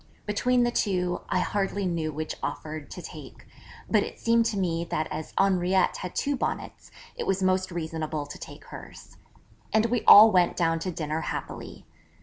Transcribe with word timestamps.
Between 0.25 0.63
the 0.63 0.71
two, 0.71 1.21
I 1.29 1.41
hardly 1.41 1.85
knew 1.85 2.11
which 2.11 2.33
offer 2.41 2.81
to 2.81 3.01
take, 3.03 3.45
but 3.87 4.01
it 4.01 4.17
seemed 4.19 4.45
to 4.47 4.57
me 4.57 4.83
that 4.85 5.07
as 5.11 5.31
Henriette 5.37 5.97
had 5.97 6.15
two 6.15 6.35
Bonnets, 6.35 6.89
it 7.15 7.27
was 7.27 7.43
most 7.43 7.69
reasonable 7.71 8.25
to 8.25 8.39
take 8.39 8.65
hers. 8.65 9.17
And 9.71 9.85
we 9.85 10.03
all 10.05 10.31
went 10.31 10.57
down 10.57 10.79
to 10.79 10.91
dinner 10.91 11.21
happily. 11.21 11.85